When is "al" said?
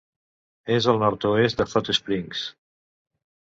0.93-0.97